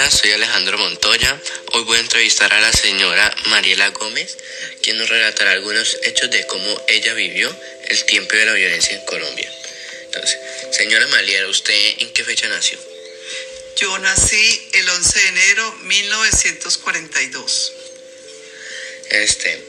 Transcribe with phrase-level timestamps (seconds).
[0.00, 1.40] días, soy Alejandro Montoya.
[1.72, 4.38] Hoy voy a entrevistar a la señora Mariela Gómez,
[4.82, 7.54] quien nos relatará algunos hechos de cómo ella vivió
[7.88, 9.50] el tiempo de la violencia en Colombia.
[10.04, 10.38] Entonces,
[10.72, 12.78] señora Mariela, ¿usted en qué fecha nació?
[13.76, 17.72] Yo nací el 11 de enero de 1942.
[19.10, 19.64] Este,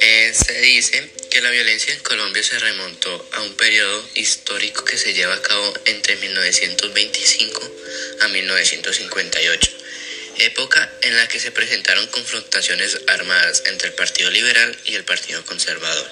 [0.00, 1.08] eh, se dice
[1.38, 5.40] que la violencia en Colombia se remontó a un periodo histórico que se lleva a
[5.42, 7.72] cabo entre 1925
[8.22, 9.70] a 1958,
[10.38, 15.44] época en la que se presentaron confrontaciones armadas entre el Partido Liberal y el Partido
[15.44, 16.10] Conservador.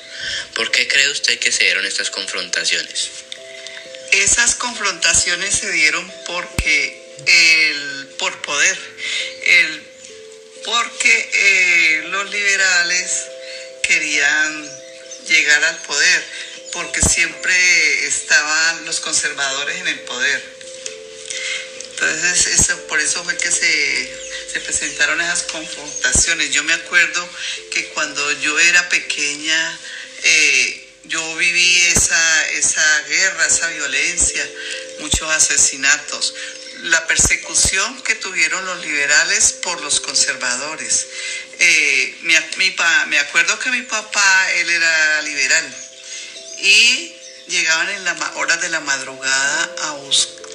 [0.55, 3.11] ¿Por qué cree usted que se dieron estas confrontaciones?
[4.13, 8.79] Esas confrontaciones se dieron porque el, por poder,
[9.45, 9.83] el,
[10.65, 13.25] porque eh, los liberales
[13.83, 14.86] querían
[15.29, 16.25] llegar al poder,
[16.73, 20.57] porque siempre estaban los conservadores en el poder.
[21.91, 24.17] Entonces, eso, por eso fue que se,
[24.53, 26.51] se presentaron esas confrontaciones.
[26.51, 27.29] Yo me acuerdo
[27.71, 29.79] que cuando yo era pequeña,
[30.23, 34.47] eh, yo viví esa, esa guerra, esa violencia,
[34.99, 36.35] muchos asesinatos
[36.83, 41.07] la persecución que tuvieron los liberales por los conservadores.
[41.59, 45.75] Eh, me acuerdo que mi papá, él era liberal
[46.59, 47.17] y
[47.49, 49.97] llegaban en las horas de la madrugada a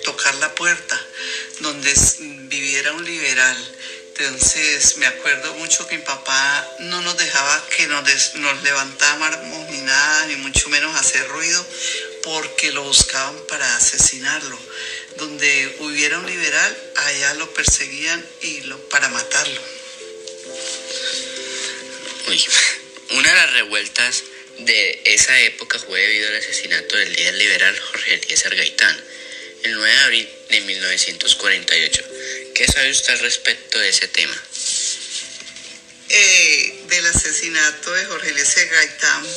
[0.04, 1.00] tocar la puerta
[1.60, 1.94] donde
[2.50, 3.58] viviera un liberal.
[4.18, 9.80] Entonces me acuerdo mucho que mi papá no nos dejaba que nos, nos levantáramos ni
[9.80, 11.66] nada, ni mucho menos hacer ruido,
[12.24, 14.58] porque lo buscaban para asesinarlo.
[15.18, 19.62] Donde hubiera un liberal, allá lo perseguían y lo, para matarlo.
[22.28, 22.46] Uy,
[23.12, 24.24] una de las revueltas
[24.60, 29.04] de esa época fue debido al asesinato del líder liberal Jorge Eliezer Gaitán,
[29.64, 32.04] el 9 de abril de 1948.
[32.56, 34.36] ¿Qué sabe usted al respecto de ese tema?
[36.10, 39.28] Eh, del asesinato de Jorge Eliezer Gaitán,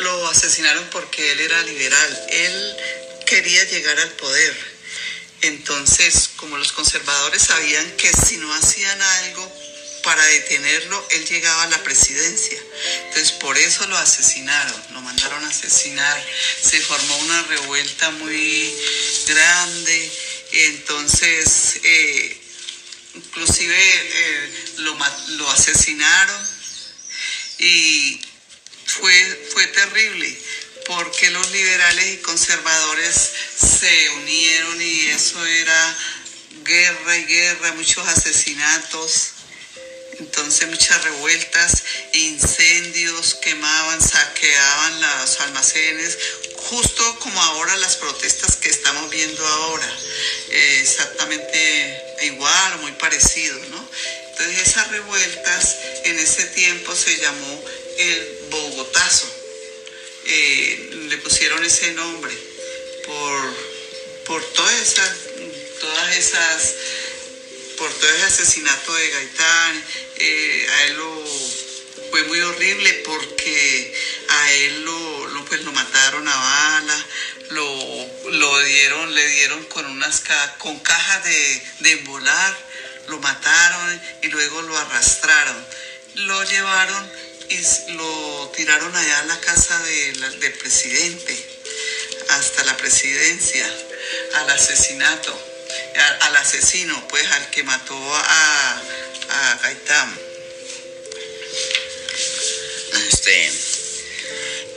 [0.00, 2.76] lo asesinaron porque él era liberal, él
[3.26, 4.78] quería llegar al poder.
[5.42, 9.52] Entonces, como los conservadores sabían que si no hacían algo
[10.02, 12.58] para detenerlo, él llegaba a la presidencia.
[13.06, 16.24] Entonces, por eso lo asesinaron, lo mandaron a asesinar.
[16.62, 18.74] Se formó una revuelta muy
[19.26, 20.12] grande.
[20.50, 22.40] Entonces, eh,
[23.14, 24.96] inclusive eh, lo,
[25.36, 26.48] lo asesinaron
[27.58, 28.20] y
[29.00, 30.38] fue, fue terrible
[30.88, 35.98] porque los liberales y conservadores se unieron y eso era
[36.64, 39.30] guerra y guerra, muchos asesinatos,
[40.18, 41.82] entonces muchas revueltas,
[42.14, 46.18] incendios, quemaban, saqueaban los almacenes,
[46.56, 49.98] justo como ahora las protestas que estamos viendo ahora,
[50.50, 53.88] eh, exactamente igual muy parecido, ¿no?
[54.30, 57.64] Entonces esas revueltas en ese tiempo se llamó
[57.98, 59.26] el Bogotazo.
[60.24, 62.32] Eh, le pusieron ese nombre
[63.04, 63.56] por,
[64.26, 65.10] por todas esas,
[65.80, 66.74] todas esas,
[67.76, 69.84] por todo ese asesinato de Gaitán.
[70.16, 71.24] Eh, a él lo
[72.10, 73.94] fue muy horrible porque
[74.28, 77.06] a él lo, pues lo mataron a bala,
[77.50, 80.22] lo, lo, dieron, le dieron con unas
[80.58, 82.02] con cajas de, de
[83.08, 85.66] lo mataron y luego lo arrastraron.
[86.14, 87.10] Lo llevaron
[87.48, 91.36] y lo tiraron allá a la casa del presidente,
[92.28, 93.66] hasta la presidencia,
[94.34, 95.38] al asesinato,
[96.20, 98.82] al, asesino, pues al que mató a,
[99.30, 100.18] a Gaitán.
[103.08, 103.52] Este,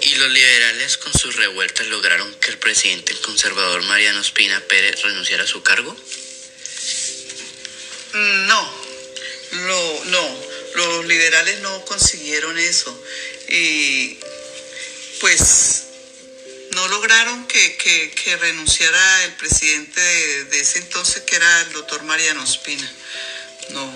[0.02, 5.02] y los liberales con sus revueltas lograron que el presidente, el conservador Mariano Espina Pérez,
[5.02, 5.96] renunciara a su cargo.
[11.01, 13.03] Los liberales no consiguieron eso.
[13.50, 14.17] Y
[15.19, 15.84] pues
[16.75, 22.92] no lograron que, renunciara el presidente de, ese entonces, que era el doctor Mariano Espina.
[23.69, 23.92] No.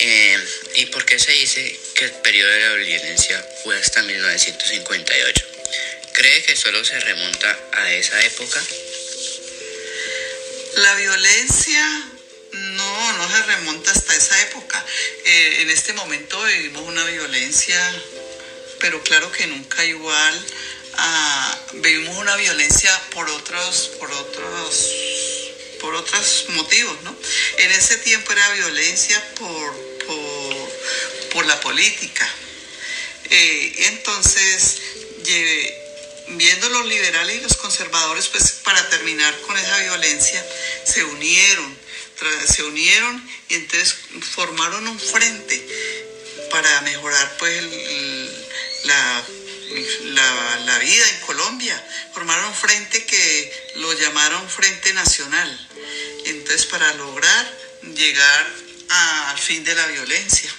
[0.00, 0.38] Eh,
[0.76, 5.46] ¿Y por qué se dice que el periodo de la violencia fue hasta 1958?
[6.12, 8.62] ¿Cree que solo se remonta a esa época?
[10.76, 12.04] La violencia
[12.52, 14.84] no, no se remonta hasta esa época.
[15.24, 17.78] Eh, en este momento vivimos una violencia,
[18.80, 20.46] pero claro que nunca igual.
[21.74, 24.92] vivimos una violencia por otros, por otros,
[25.80, 27.16] por otros motivos, ¿no?
[27.58, 29.74] En ese tiempo era violencia por,
[31.32, 32.28] por, la política.
[33.30, 34.78] Eh, entonces,
[36.28, 40.44] viendo los liberales y los conservadores, pues para terminar con esa violencia,
[40.84, 41.76] se unieron,
[42.46, 43.96] se unieron y entonces
[44.34, 45.66] formaron un frente
[46.50, 47.62] para mejorar pues
[48.84, 49.24] la,
[50.64, 51.88] la, vida en Colombia.
[52.12, 55.68] Formaron un frente que lo llamaron Frente Nacional.
[56.26, 57.58] Entonces para lograr
[57.94, 58.46] llegar
[58.88, 60.50] al fin de la violencia.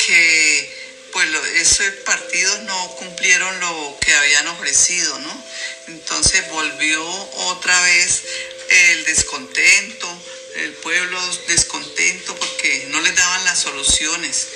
[0.00, 0.70] Porque
[1.12, 5.44] pues esos partidos no cumplieron lo que habían ofrecido, ¿no?
[5.88, 7.04] Entonces volvió
[7.48, 8.22] otra vez
[8.68, 10.22] el descontento,
[10.56, 14.48] el pueblo descontento porque no les daban las soluciones.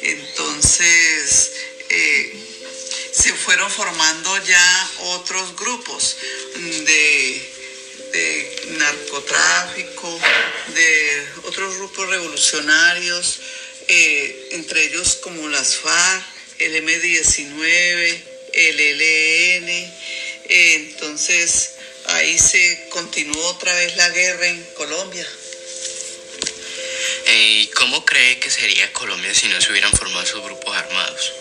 [0.00, 1.52] Entonces
[1.90, 2.32] eh,
[3.12, 6.16] se fueron formando ya otros grupos
[6.54, 7.56] de
[8.78, 10.20] narcotráfico,
[10.74, 13.40] de otros grupos revolucionarios,
[13.88, 16.24] eh, entre ellos como las FARC,
[16.58, 18.22] el M19,
[18.52, 19.68] el ELN.
[20.48, 21.72] Eh, entonces
[22.06, 25.26] ahí se continuó otra vez la guerra en Colombia.
[27.26, 31.32] Eh, ¿Y cómo cree que sería Colombia si no se hubieran formado esos grupos armados?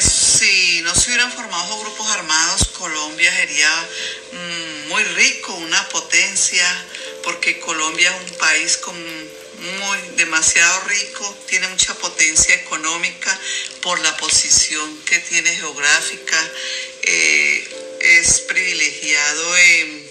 [0.00, 3.88] si no se hubieran formado esos grupos armados, Colombia sería
[4.32, 6.86] mm, muy rico, una potencia,
[7.22, 8.96] porque Colombia es un país con
[9.60, 13.38] muy demasiado rico, tiene mucha potencia económica
[13.82, 16.50] por la posición que tiene geográfica,
[17.02, 17.68] eh,
[18.00, 20.10] es privilegiado en,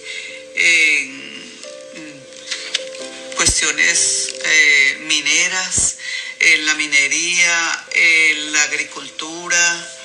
[3.36, 5.98] cuestiones eh, mineras,
[6.42, 9.96] en la minería, en la agricultura,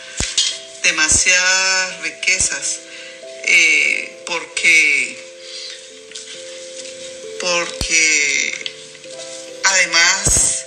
[0.85, 2.81] demasiadas riquezas,
[3.47, 5.25] eh, porque
[7.41, 8.64] porque
[9.65, 10.67] Además,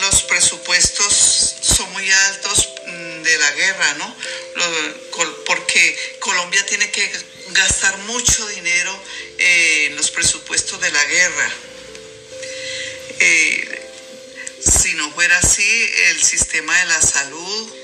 [0.00, 4.16] los presupuestos son muy altos mm, de la guerra, ¿no?
[5.46, 7.10] Porque Colombia tiene que
[7.50, 9.02] gastar mucho dinero
[9.38, 11.52] en los presupuestos de la guerra.
[13.20, 13.90] Eh,
[14.60, 17.74] si no fuera así, el sistema de la salud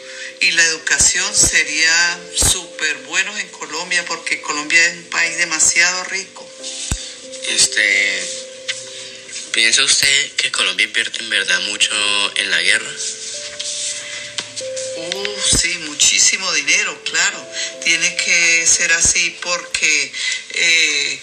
[0.41, 6.49] y la educación sería súper buenos en Colombia porque Colombia es un país demasiado rico.
[7.49, 8.40] Este,
[9.53, 11.93] ¿Piensa usted que Colombia invierte en verdad mucho
[12.37, 12.91] en la guerra?
[14.97, 17.51] Uh, sí, muchísimo dinero, claro.
[17.83, 20.13] Tiene que ser así porque
[20.51, 21.21] eh,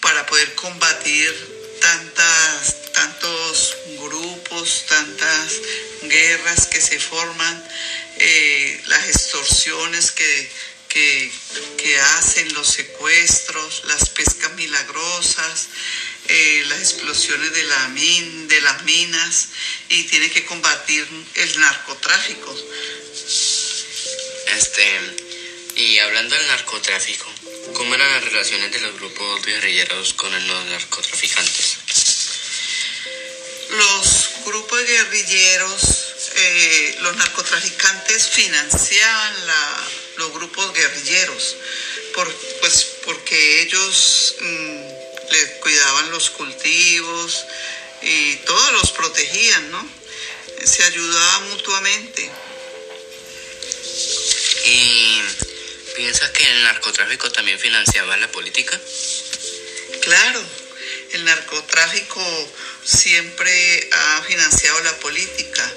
[0.00, 1.34] para poder combatir
[1.80, 5.52] tantas, tantos grupos, tantas
[6.02, 7.68] guerras que se forman,
[8.16, 10.50] eh, las extorsiones que,
[10.90, 15.68] que hacen, los secuestros, las pescas milagrosas,
[16.28, 19.48] eh, las explosiones de, la min, de las minas
[19.88, 22.56] y tiene que combatir el narcotráfico.
[24.56, 25.00] Este,
[25.76, 27.26] y hablando del narcotráfico,
[27.74, 31.78] ¿cómo eran las relaciones de los grupos guerrilleros con los narcotraficantes?
[33.70, 39.34] Los grupos guerrilleros, eh, los narcotraficantes financiaban
[40.16, 41.56] los grupos guerrilleros,
[42.14, 44.36] por, pues porque ellos...
[44.40, 47.44] Mm, les cuidaban los cultivos
[48.02, 49.88] y todos los protegían, ¿no?
[50.64, 52.30] Se ayudaban mutuamente.
[54.64, 55.22] ¿Y
[55.96, 58.78] piensa que el narcotráfico también financiaba la política?
[60.02, 60.42] Claro,
[61.12, 62.52] el narcotráfico
[62.84, 65.72] siempre ha financiado la política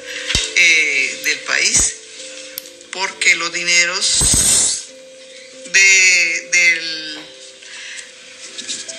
[1.23, 1.95] del país,
[2.91, 4.19] porque los dineros
[5.71, 7.19] de, del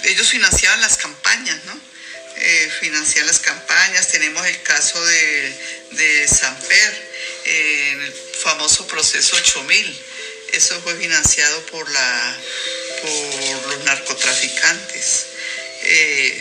[0.04, 1.80] ellos financiaban las campañas, ¿no?
[2.37, 4.09] Eh, financiaban las campañas.
[4.09, 7.11] Tenemos el caso de, de Samper,
[7.47, 10.04] eh, el famoso proceso 8000.
[10.52, 12.38] Eso fue financiado por, la,
[13.02, 14.53] por los narcotraficantes.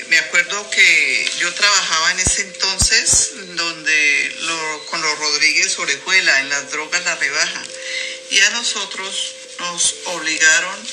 [0.04, 4.36] Eh, me acuerdo que yo trabajaba en ese entonces donde
[4.90, 7.64] con los Rodríguez Orejuela en las drogas la rebaja
[8.30, 10.88] y a nosotros nos obligaron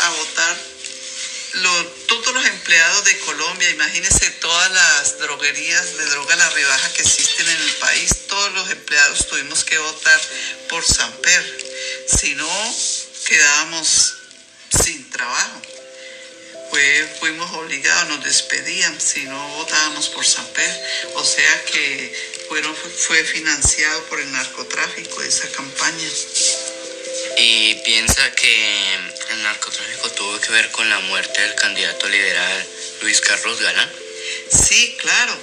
[0.00, 0.56] a votar
[2.06, 7.48] todos los empleados de Colombia, imagínense todas las droguerías de droga la rebaja que existen
[7.48, 10.20] en el país, todos los empleados tuvimos que votar
[10.68, 11.66] por Samper,
[12.18, 12.76] si no
[13.26, 14.14] quedábamos
[14.70, 15.62] sin trabajo.
[17.18, 20.70] Fuimos obligados, nos despedían si no votábamos por Samper,
[21.14, 22.12] o sea que
[22.48, 26.08] fueron, fue financiado por el narcotráfico esa campaña.
[27.38, 28.94] ¿Y piensa que
[29.30, 32.66] el narcotráfico tuvo que ver con la muerte del candidato liberal
[33.02, 33.90] Luis Carlos Galán?
[34.50, 35.36] Sí, claro.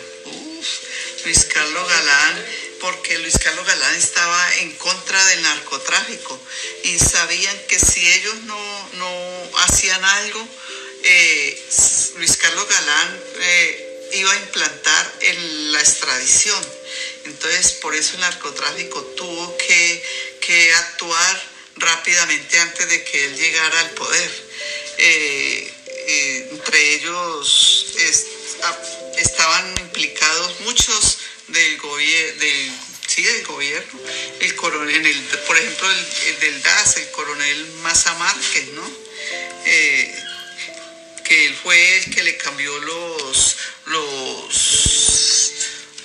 [1.24, 2.46] Luis Carlos Galán,
[2.82, 6.40] porque Luis Carlos Galán estaba en contra del narcotráfico
[6.84, 10.48] y sabían que si ellos no, no hacían algo,
[11.03, 11.63] eh,
[12.17, 15.13] Luis Carlos Galán eh, iba a implantar
[15.72, 16.65] la extradición.
[17.25, 20.01] Entonces, por eso el narcotráfico tuvo que,
[20.75, 21.43] actuar
[21.77, 24.31] rápidamente antes de que él llegara al poder.
[24.98, 25.74] Eh,
[26.51, 27.88] entre ellos
[29.17, 31.17] estaban implicados muchos
[31.48, 32.43] del gobierno,
[33.07, 34.00] sí, del gobierno,
[34.39, 38.89] el coronel, el, por ejemplo, el, del DAS, el coronel Maza Márquez, ¿no?
[41.24, 45.51] Que él fue el que le cambió los, los,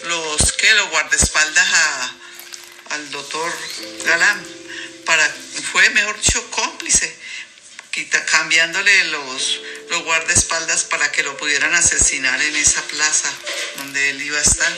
[0.04, 0.72] los, ¿qué?
[0.74, 2.14] los guardaespaldas a,
[2.90, 3.52] al doctor
[4.04, 4.46] Galán
[5.04, 5.26] para,
[5.72, 7.14] fue mejor dicho cómplice,
[7.90, 9.60] quita, cambiándole los,
[9.90, 13.32] los guardaespaldas para que lo pudieran asesinar en esa plaza
[13.78, 14.72] donde él iba a estar.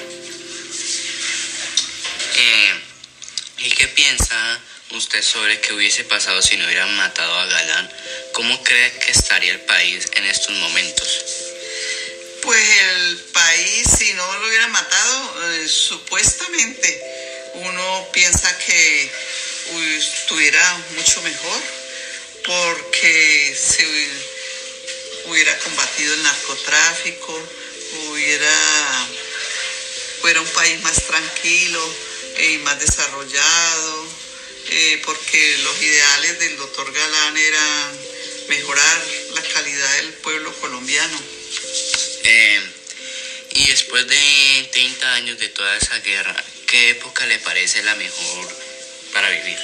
[2.36, 2.80] Eh,
[3.58, 4.60] ¿Y qué piensa
[4.92, 7.92] usted sobre qué hubiese pasado si no hubieran matado a Galán?
[8.32, 11.24] ¿Cómo cree que estaría el país en estos momentos?
[12.42, 17.02] Pues el país, si no lo hubieran matado, eh, supuestamente
[17.54, 19.10] uno piensa que
[19.96, 21.62] estuviera mucho mejor
[22.44, 23.86] porque se
[25.26, 27.48] hubiera combatido el narcotráfico,
[28.08, 29.08] hubiera
[30.20, 31.94] fuera un país más tranquilo
[32.38, 34.06] y más desarrollado,
[34.72, 37.98] eh, porque los ideales del doctor Galán eran
[38.48, 41.20] mejorar la calidad del pueblo colombiano.
[42.24, 42.60] Eh,
[43.50, 48.48] y después de 30 años de toda esa guerra, ¿qué época le parece la mejor
[49.12, 49.58] para vivir.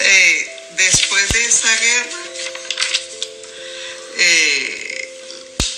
[0.00, 2.18] Eh, después de esa guerra,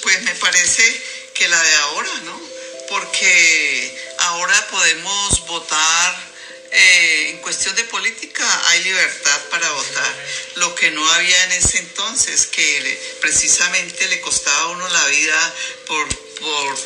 [0.03, 1.03] pues me parece
[1.35, 2.41] que la de ahora, ¿no?
[2.89, 6.34] Porque ahora podemos votar.
[6.77, 10.15] Eh, en cuestión de política hay libertad para votar,
[10.57, 15.55] lo que no había en ese entonces, que precisamente le costaba a uno la vida
[15.87, 16.09] por,
[16.41, 16.79] por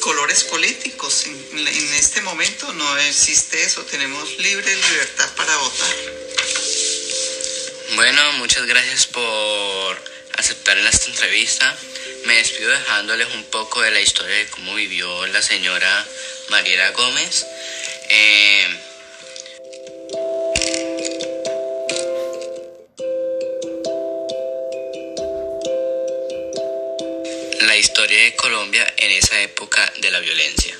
[0.00, 1.26] colores políticos.
[1.26, 5.96] En, este momento no existe eso, tenemos libre libertad para votar.
[7.96, 10.02] Bueno, muchas gracias por
[10.38, 11.78] aceptar esta entrevista.
[12.24, 16.08] Me despido dejándoles un poco de la historia de cómo vivió la señora
[16.48, 17.44] Mariela Gómez.
[18.08, 18.89] Eh,
[28.72, 30.78] En esa época de la violencia.